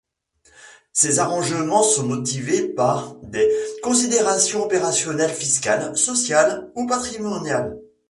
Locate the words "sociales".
5.95-6.71